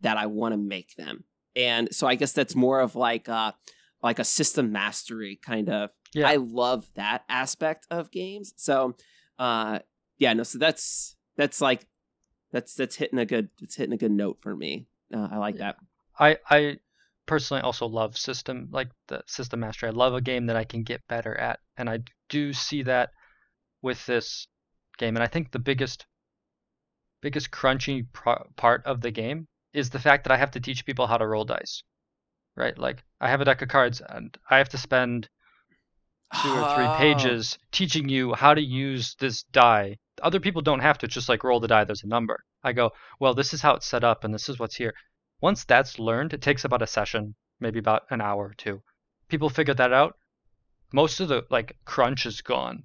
[0.00, 1.24] that I want to make them.
[1.56, 3.54] And so I guess that's more of like a,
[4.02, 6.28] like a system mastery kind of yeah.
[6.28, 8.54] I love that aspect of games.
[8.56, 8.96] So,
[9.38, 9.80] uh,
[10.18, 11.86] yeah, no, so that's that's like
[12.52, 14.88] that's that's hitting a good it's hitting a good note for me.
[15.14, 15.76] Uh, I like that.
[16.18, 16.78] I I
[17.26, 19.90] personally also love system like the system mastery.
[19.90, 23.10] I love a game that I can get better at, and I do see that
[23.82, 24.46] with this
[24.98, 25.16] game.
[25.16, 26.06] And I think the biggest
[27.20, 30.86] biggest crunchy pro- part of the game is the fact that I have to teach
[30.86, 31.82] people how to roll dice.
[32.56, 32.76] Right?
[32.76, 35.28] Like I have a deck of cards and I have to spend
[36.42, 36.98] two or three ah.
[36.98, 39.96] pages teaching you how to use this die.
[40.22, 42.44] Other people don't have to just like roll the die, there's a number.
[42.62, 44.92] I go, well, this is how it's set up and this is what's here.
[45.40, 48.82] Once that's learned, it takes about a session, maybe about an hour or two.
[49.28, 50.17] People figure that out.
[50.92, 52.84] Most of the like crunch is gone.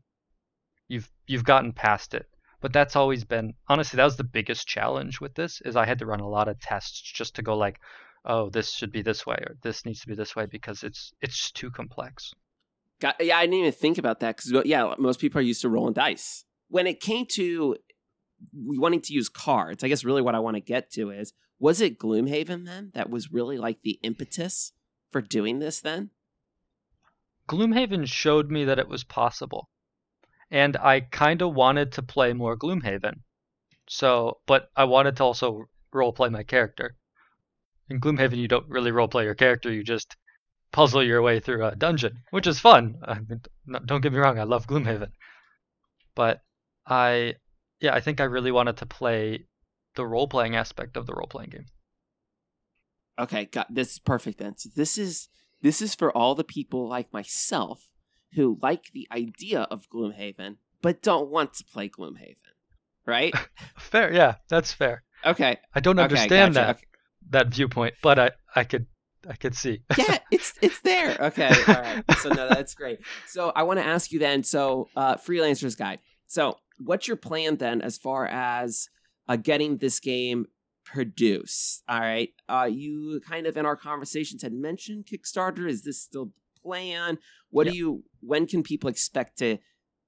[0.88, 2.28] You've you've gotten past it.
[2.62, 6.00] But that's always been honestly that was the biggest challenge with this is I had
[6.00, 7.80] to run a lot of tests just to go like,
[8.26, 11.14] oh, this should be this way or this needs to be this way because it's
[11.22, 12.34] it's too complex.
[13.20, 15.94] Yeah, I didn't even think about that because yeah, most people are used to rolling
[15.94, 16.46] dice.
[16.70, 17.76] When it came to
[18.54, 21.82] wanting to use cards, I guess really what I want to get to is was
[21.82, 24.72] it Gloomhaven then that was really like the impetus
[25.12, 26.12] for doing this then?
[27.50, 29.70] Gloomhaven showed me that it was possible.
[30.52, 33.22] And I kind of wanted to play more Gloomhaven.
[33.88, 36.96] So, but I wanted to also roleplay my character.
[37.90, 39.72] in Gloomhaven you don't really roleplay your character.
[39.72, 40.16] You just
[40.72, 42.96] puzzle your way through a dungeon, which is fun.
[43.04, 43.42] I mean,
[43.86, 45.12] don't get me wrong, I love Gloomhaven,
[46.16, 46.42] but
[46.86, 47.36] I,
[47.80, 49.46] yeah, I think I really wanted to play
[49.96, 51.66] the role playing aspect of the role playing game.
[53.20, 54.58] Okay, got this is perfect then.
[54.58, 55.30] So this is
[55.64, 57.90] this is for all the people like myself
[58.36, 62.36] who like the idea of Gloomhaven but don't want to play Gloomhaven,
[63.08, 63.34] right?
[63.78, 65.02] fair, yeah, that's fair.
[65.26, 66.66] Okay, I don't okay, understand gotcha.
[66.66, 66.86] that Okay.
[67.30, 68.86] that viewpoint, but I I could
[69.28, 69.84] I could see.
[69.98, 71.18] yeah, it's it's there.
[71.20, 72.04] Okay, all right.
[72.20, 73.00] So no, that's great.
[73.28, 74.44] So I want to ask you then.
[74.44, 76.00] So uh, freelancers guide.
[76.28, 78.90] So what's your plan then as far as
[79.30, 80.48] uh, getting this game
[80.84, 81.84] produced?
[81.88, 82.30] All right.
[82.48, 85.68] Uh, you kind of in our conversations had mentioned Kickstarter.
[85.68, 87.18] Is this still the plan?
[87.50, 88.04] What do you?
[88.22, 89.58] When can people expect to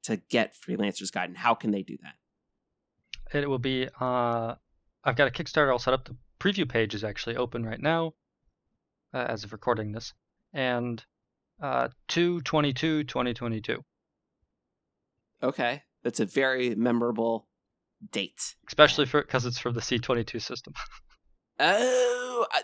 [0.03, 3.37] to get freelancers guide, and how can they do that?
[3.37, 3.87] It will be.
[3.99, 4.55] Uh,
[5.03, 6.05] I've got a Kickstarter all set up.
[6.05, 8.13] The preview page is actually open right now,
[9.13, 10.13] uh, as of recording this,
[10.53, 11.03] and
[11.61, 13.83] uh, 222 2022.
[15.43, 17.47] Okay, that's a very memorable
[18.11, 18.55] date.
[18.67, 20.73] Especially for because it's for the C22 system.
[21.57, 22.63] Oh, I,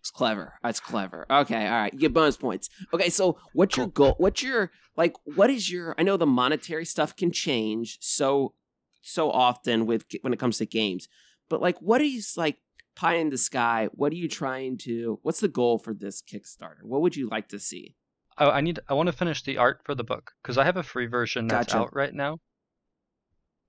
[0.00, 0.54] it's clever.
[0.62, 1.26] That's clever.
[1.30, 1.92] Okay, all right.
[1.92, 2.68] You get bonus points.
[2.92, 4.14] Okay, so what's your goal?
[4.18, 5.14] What's your like?
[5.36, 5.94] What is your?
[5.98, 8.54] I know the monetary stuff can change so
[9.02, 11.06] so often with when it comes to games,
[11.48, 12.56] but like, what is like
[12.96, 13.88] pie in the sky?
[13.92, 15.20] What are you trying to?
[15.22, 16.82] What's the goal for this Kickstarter?
[16.82, 17.94] What would you like to see?
[18.38, 18.80] Oh, I need.
[18.88, 21.46] I want to finish the art for the book because I have a free version
[21.46, 21.84] that's Gotcha.
[21.84, 22.38] out right now.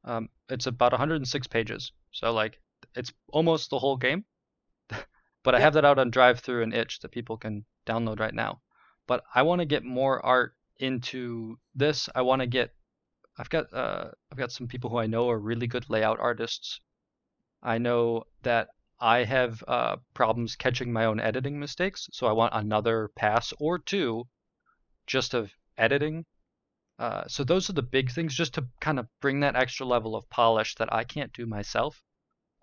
[0.04, 2.60] Um, it's about 106 pages, so like
[2.96, 4.26] it's almost the whole game.
[5.44, 8.62] but I have that out on DriveThru and Itch that people can download right now.
[9.08, 12.10] But I want to get more art into this.
[12.16, 12.74] I want to get.
[13.38, 13.74] I've got.
[13.74, 16.80] Uh, I've got some people who I know are really good layout artists.
[17.64, 22.54] I know that I have uh, problems catching my own editing mistakes, so I want
[22.54, 24.28] another pass or two
[25.08, 26.26] just of editing.
[27.02, 30.16] Uh, so those are the big things, just to kind of bring that extra level
[30.16, 32.04] of polish that I can't do myself.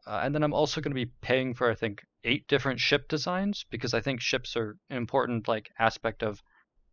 [0.06, 3.08] Uh, and then I'm also going to be paying for I think eight different ship
[3.08, 6.40] designs because I think ships are an important like aspect of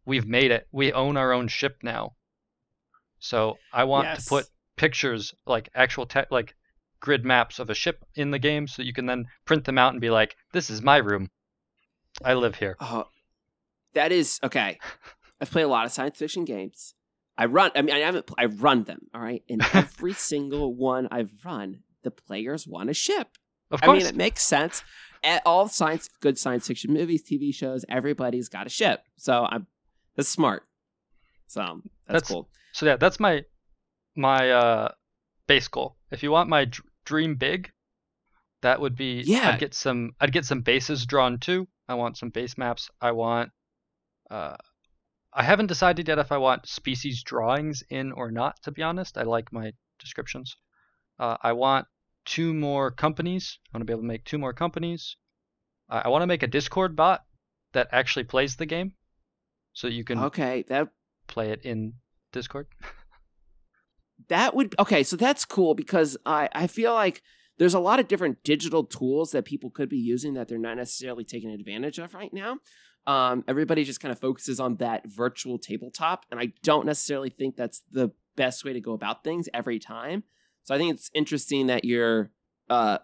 [0.06, 0.68] we've made it.
[0.72, 2.16] We own our own ship now.
[3.20, 4.24] So I want Yes.
[4.26, 6.56] to put pictures like actual te- like
[7.00, 9.94] grid maps of a ship in the game so you can then print them out
[9.94, 11.30] and be like, this is my room.
[12.24, 12.76] I live here.
[12.80, 13.06] Oh,
[13.94, 14.80] that is okay.
[15.40, 16.96] I've played a lot of science fiction games.
[17.38, 17.72] I run.
[17.76, 18.30] I mean, I haven't.
[18.38, 19.08] I run them.
[19.14, 23.28] All right, and every single one I've run, the players want a ship.
[23.72, 24.84] Of course, I mean, it makes sense.
[25.24, 29.02] At all science, good science fiction movies, TV shows, everybody's got a ship.
[29.18, 29.66] So I'm
[30.16, 30.64] that's smart.
[31.48, 32.50] So that's, That's- cool.
[32.74, 33.44] So yeah, that's my
[34.16, 34.90] my uh
[35.48, 35.98] base goal.
[36.12, 37.72] If you want my dr- dream big,
[38.62, 39.50] that would be Yeah.
[39.50, 41.68] I'd get some I'd get some bases drawn too.
[41.90, 42.90] I want some base maps.
[43.02, 43.52] I want
[44.30, 44.58] uh
[45.36, 49.18] I haven't decided yet if I want species drawings in or not to be honest.
[49.18, 50.56] I like my descriptions.
[51.20, 51.88] Uh, I want
[52.24, 53.60] two more companies.
[53.68, 55.18] I want to be able to make two more companies.
[55.90, 57.26] I I want to make a Discord bot
[57.74, 58.94] that actually plays the game
[59.74, 60.88] so you can Okay, that
[61.28, 61.94] play it in
[62.32, 62.68] Discord.
[64.30, 67.22] that would okay so that's cool because i i feel like
[67.58, 70.78] there's a lot of different digital tools that people could be using that they're not
[70.78, 72.58] necessarily taking advantage of right now
[73.08, 77.56] um, everybody just kind of focuses on that virtual tabletop and i don't necessarily think
[77.56, 80.24] that's the best way to go about things every time
[80.64, 82.32] so i think it's interesting that you're
[82.70, 82.98] uh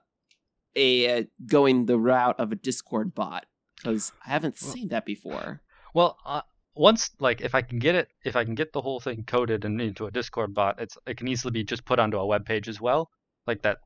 [0.75, 3.45] a uh, going the route of a discord bot
[3.77, 5.61] because i haven't Well- seen that before
[5.93, 6.41] Well, uh,
[6.73, 9.65] once like if I can get it, if I can get the whole thing coded
[9.65, 12.45] and into a Discord bot, it's it can easily be just put onto a web
[12.45, 13.09] page as well.
[13.45, 13.79] Like that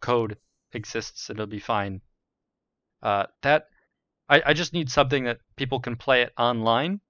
[0.00, 0.36] code
[0.74, 2.02] exists, it'll be fine.
[3.02, 3.68] Uh, that
[4.30, 7.00] I, I just need something that people can play it online,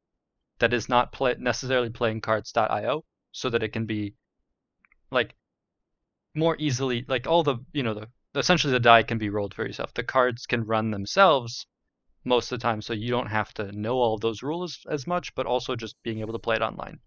[0.59, 4.15] that is not play, necessarily playingcards.io, so that it can be
[5.11, 5.35] like
[6.35, 9.67] more easily like all the you know the essentially the die can be rolled for
[9.67, 9.93] yourself.
[9.93, 11.67] The cards can run themselves
[12.25, 15.07] most of the time, so you don't have to know all of those rules as
[15.07, 16.99] much, but also just being able to play it online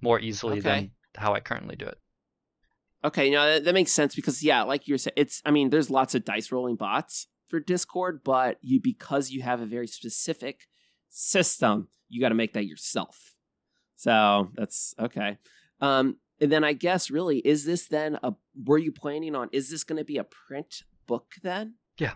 [0.00, 0.78] more easily Okay.
[0.78, 1.98] than how I currently do it.
[3.02, 5.42] Okay, no, that, that makes sense because yeah, like you're saying, it's.
[5.44, 9.60] I mean, there's lots of dice rolling bots for Discord, but you because you have
[9.60, 10.68] a very specific
[11.08, 13.34] system, you got to make that yourself.
[13.96, 15.38] So that's okay.
[15.80, 18.32] Um, and then I guess really, is this then a?
[18.64, 19.48] Were you planning on?
[19.52, 21.74] Is this going to be a print book then?
[21.98, 22.14] Yeah.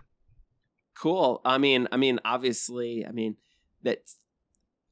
[0.97, 1.41] Cool.
[1.45, 3.35] I mean, I mean, obviously, I mean
[3.83, 3.99] that.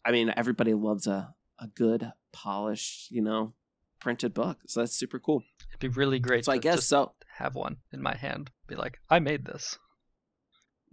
[0.06, 3.54] I mean, everybody loves a a good polished, you know,
[4.00, 4.58] printed book.
[4.68, 5.44] So that's super cool.
[5.70, 7.14] It'd be really great So I guess so.
[7.38, 8.52] have one in my hand.
[8.68, 9.80] Be like, I made this.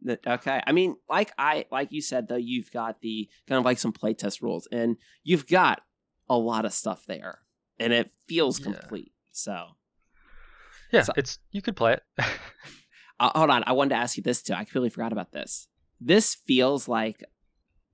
[0.02, 0.60] That- Okay.
[0.66, 3.92] I mean, like I like you said though, you've got the kind of like some
[3.92, 5.82] playtest rules, and you've got
[6.28, 7.40] a lot of stuff there,
[7.78, 8.64] and it feels Yeah.
[8.72, 9.12] complete.
[9.30, 9.76] So,
[10.92, 12.02] Yeah, So- it's you could play it.
[13.20, 13.62] uh, hold on.
[13.66, 14.54] I wanted to ask you this too.
[14.54, 15.68] I completely forgot about this.
[16.00, 17.22] This feels like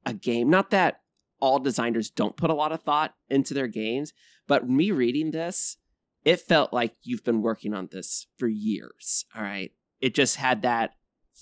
[0.06, 0.48] a game.
[0.48, 1.00] Not that
[1.40, 4.12] all designers don't put a lot of thought into their games,
[4.46, 5.76] but me reading this,
[6.24, 9.26] it felt like you've been working on this for years.
[9.34, 9.72] All right.
[10.00, 10.92] It just had that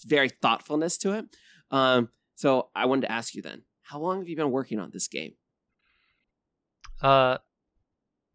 [0.02, 1.26] very thoughtfulness to it.
[1.70, 4.90] Um, so I wanted to ask you then, how long have you been working on
[4.92, 5.34] this game?
[7.00, 7.38] Uh,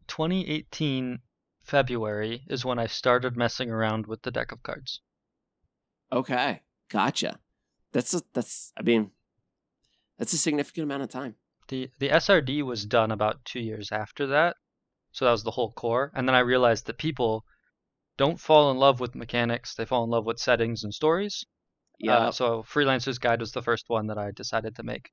[0.08, 1.20] 2018
[1.64, 5.02] February is when I started messing around with the deck of cards.
[6.12, 7.40] Okay, gotcha.
[7.92, 9.12] That's a, that's I mean,
[10.18, 11.36] that's a significant amount of time.
[11.68, 14.58] The the SRD was done about two years after that,
[15.12, 16.12] so that was the whole core.
[16.16, 17.46] And then I realized that people
[18.20, 21.46] don't fall in love with mechanics; they fall in love with settings and stories.
[21.98, 25.10] Yeah, Uh, so Freelancer's Guide was the first one that I decided to make.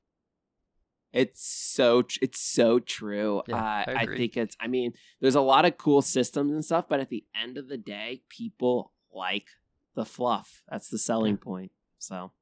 [1.12, 1.42] It's
[1.74, 3.42] so tr- it's so true.
[3.48, 4.56] Yeah, uh, I I, think it's.
[4.60, 7.68] I mean, there's a lot of cool systems and stuff, but at the end of
[7.68, 9.46] the day, people like
[9.94, 10.62] the fluff.
[10.68, 11.72] That's the selling point.
[11.98, 12.32] So,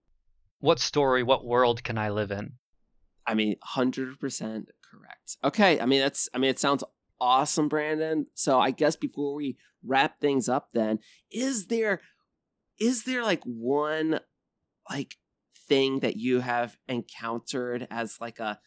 [0.58, 2.54] What story, what world can I live in?
[3.26, 5.36] I mean, hundred percent correct.
[5.44, 6.28] Okay, I mean that's.
[6.34, 6.82] I mean, it sounds
[7.20, 8.26] awesome, Brandon.
[8.34, 10.98] So, I guess before we wrap things up, then
[11.30, 12.00] is there
[12.78, 14.20] is there like one
[14.90, 15.16] like
[15.68, 18.58] thing that you have encountered as like a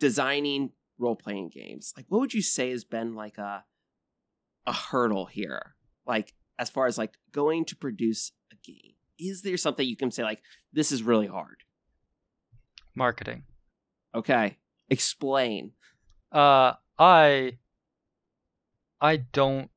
[0.00, 1.92] designing role playing games?
[1.96, 3.64] Like, what would you say has been like a
[4.66, 5.74] a hurdle here?
[6.06, 10.10] Like, as far as like going to produce a game, is there something you can
[10.10, 10.42] say like
[10.72, 11.58] this is really hard?
[12.94, 13.44] Marketing.
[14.14, 14.58] Okay,
[14.88, 15.72] explain.
[16.32, 17.58] Uh, I,
[19.00, 19.70] I don't,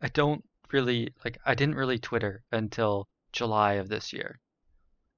[0.00, 1.38] I don't really like.
[1.46, 4.40] I didn't really Twitter until July of this year.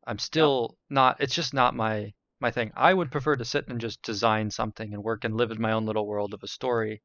[0.07, 1.21] I'm still not.
[1.21, 2.71] It's just not my my thing.
[2.77, 5.73] I would prefer to sit and just design something and work and live in my
[5.73, 7.03] own little world of a story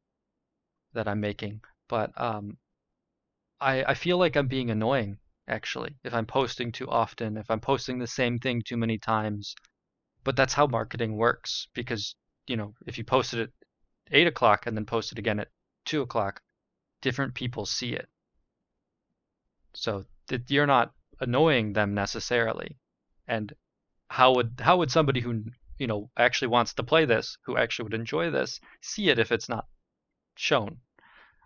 [0.93, 1.61] that I'm making.
[1.87, 2.57] But um,
[3.61, 5.17] I I feel like I'm being annoying
[5.47, 9.55] actually if I'm posting too often, if I'm posting the same thing too many times.
[10.23, 12.15] But that's how marketing works because
[12.47, 13.53] you know, if you posted it
[14.11, 15.51] at eight o'clock and then post it again at
[15.85, 16.41] two o'clock,
[17.01, 18.09] different people see it.
[19.73, 22.77] So that you're not annoying them necessarily.
[23.27, 23.53] And
[24.09, 25.45] how would how would somebody who
[25.77, 29.31] you know actually wants to play this, who actually would enjoy this, see it if
[29.31, 29.67] it's not
[30.35, 30.79] shown?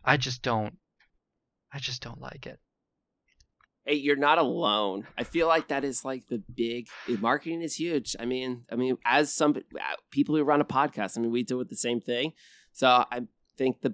[0.04, 0.78] I just don't.
[1.72, 2.60] I just don't like it.
[3.86, 5.06] Hey, you're not alone.
[5.18, 8.16] I feel like that is like the big marketing is huge.
[8.20, 9.56] I mean, I mean, as some
[10.10, 12.34] people who run a podcast, I mean, we deal with the same thing.
[12.74, 13.22] So I
[13.58, 13.94] think the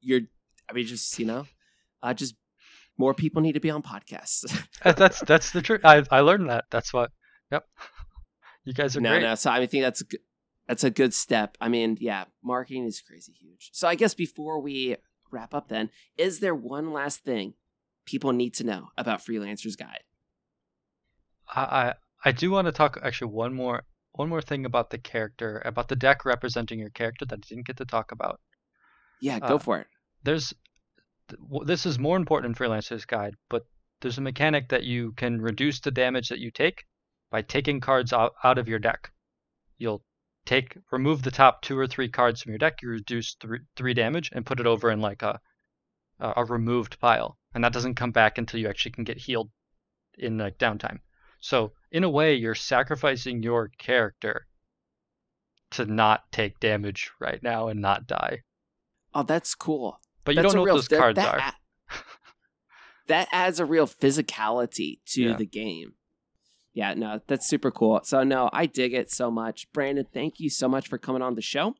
[0.00, 0.20] you're,
[0.68, 1.46] I mean, just you know,
[2.02, 2.36] uh, just
[2.98, 4.44] more people need to be on podcasts.
[4.84, 5.80] Uh, That's that's the truth.
[5.84, 6.66] I I learned that.
[6.70, 7.10] That's what.
[7.50, 7.64] Yep.
[8.64, 9.22] You guys are no, great.
[9.22, 9.36] no.
[9.36, 10.02] So I mean, think that's
[10.66, 11.56] that's a good step.
[11.60, 13.70] I mean, yeah, marketing is crazy huge.
[13.72, 14.96] So I guess before we
[15.30, 17.54] wrap up, then, is there one last thing
[18.06, 20.04] people need to know about Freelancer's Guide?
[21.48, 21.94] I,
[22.24, 25.88] I do want to talk actually one more one more thing about the character about
[25.88, 28.40] the deck representing your character that I didn't get to talk about.
[29.20, 29.86] Yeah, go Uh, for it.
[30.22, 30.54] There's
[31.64, 33.62] this is more important in Freelancer's Guide, but
[34.00, 36.84] there's a mechanic that you can reduce the damage that you take
[37.30, 39.10] by taking cards out, out of your deck.
[39.78, 40.02] You'll
[40.44, 43.94] take remove the top two or three cards from your deck, you reduce three, three
[43.94, 45.40] damage and put it over in like a
[46.20, 49.50] a a removed pile, and that doesn't come back until you actually can get healed
[50.18, 51.00] in like downtime.
[51.40, 54.46] So in a way, you're sacrificing your character
[55.72, 58.40] to not take damage right now and not die.
[59.14, 60.00] Oh, that's cool.
[60.24, 61.52] But you That's don't a know real, what those that- cards that are.
[63.08, 65.36] that adds a real physicality to Yeah.
[65.36, 65.94] the game.
[66.72, 68.00] Yeah, no, that's super cool.
[68.04, 69.70] So no, I dig it so much.
[69.72, 71.74] Brandon, thank you so much for coming on the show.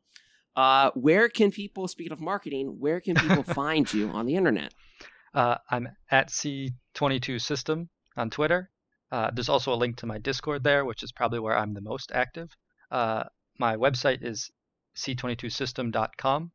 [0.56, 4.72] Uh, where can people, speaking of marketing, where can people find you on the internet?
[5.34, 8.70] Uh, I'm at C22 System on Twitter.
[9.12, 11.82] Uh, there's also a link to my Discord there, which is probably where I'm the
[11.82, 12.50] most active.
[12.90, 13.24] Uh,
[13.58, 14.50] my website is
[14.96, 16.52] c22system.com.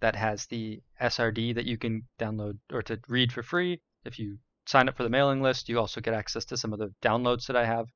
[0.00, 3.82] That has the SRD that you can download or to read for free.
[4.04, 6.78] If you sign up for the mailing list, you also get access to some of
[6.78, 7.86] the downloads that I have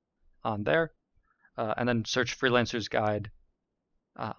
[0.42, 0.90] on there.
[1.56, 3.30] Uh, and then search Freelancer's Guide
[4.16, 4.34] uh,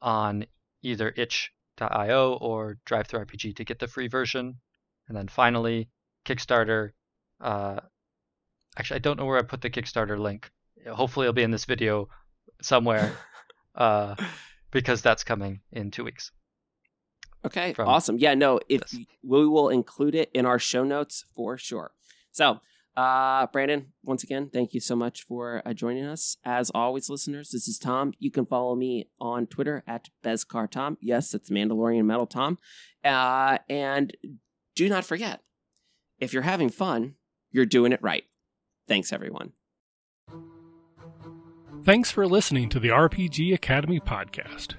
[0.00, 0.46] on
[0.82, 4.56] either itch.io or DriveThruRPG to get the free version.
[5.08, 5.88] And then finally,
[6.24, 6.90] Kickstarter.
[7.40, 7.80] Uh,
[8.76, 10.50] actually, I don't know where I put the Kickstarter link.
[10.86, 12.08] Hopefully, it'll be in this video
[12.62, 13.12] somewhere
[13.74, 14.14] uh,
[14.70, 16.32] because that's coming in two weeks.
[17.44, 18.18] Okay, awesome.
[18.18, 18.98] Yeah, no, if this.
[19.22, 21.92] we will include it in our show notes for sure.
[22.32, 22.60] So,
[22.98, 26.36] Uh, Brandon, once again, thank you so much for uh, joining us.
[26.44, 28.12] As always, listeners, this is Tom.
[28.18, 30.96] You can follow me on Twitter at BeskarTom.
[31.00, 32.58] Yes, it's Mandalorian Metal Tom.
[33.04, 34.16] Uh, and
[34.74, 35.42] do not forget,
[36.18, 37.14] if you're having fun,
[37.52, 38.24] you're doing it right.
[38.88, 39.52] Thanks, everyone.
[41.84, 44.74] Thanks for listening to the RPG Academy podcast.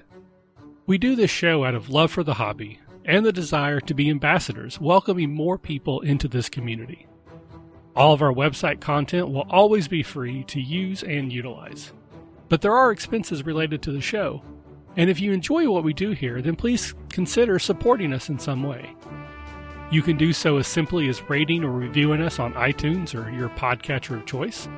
[0.85, 4.09] We do this show out of love for the hobby and the desire to be
[4.09, 7.07] ambassadors, welcoming more people into this community.
[7.99, 11.91] All of our website content will always be free to use and utilize.
[12.47, 14.41] But there are expenses related to the show,
[14.95, 18.63] and if you enjoy what we do here, then please consider supporting us in some
[18.63, 18.95] way.
[19.91, 23.49] You can do so as simply as rating or reviewing us on iTunes or your
[23.49, 24.69] podcatcher of choice.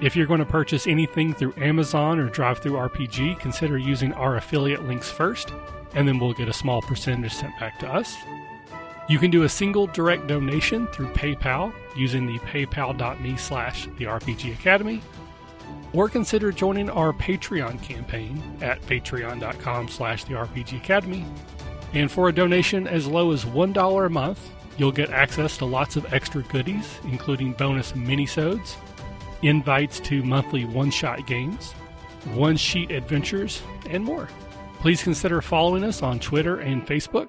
[0.00, 5.08] If you're going to purchase anything through Amazon or DriveThruRPG, consider using our affiliate links
[5.08, 5.52] first,
[5.94, 8.16] and then we'll get a small percentage sent back to us.
[9.08, 14.52] You can do a single direct donation through PayPal using the paypal.me slash the RPG
[14.54, 15.02] Academy,
[15.92, 21.26] or consider joining our Patreon campaign at patreon.com slash the RPG Academy.
[21.92, 25.96] And for a donation as low as $1 a month, you'll get access to lots
[25.96, 28.76] of extra goodies, including bonus minisodes,
[29.42, 31.72] invites to monthly one-shot games,
[32.32, 34.28] one-sheet adventures, and more.
[34.78, 37.28] Please consider following us on Twitter and Facebook